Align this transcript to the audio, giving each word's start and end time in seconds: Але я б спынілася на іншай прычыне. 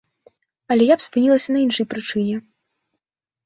Але 0.75 0.83
я 0.87 0.95
б 1.01 1.03
спынілася 1.07 1.49
на 1.55 1.59
іншай 1.67 1.85
прычыне. 1.95 2.35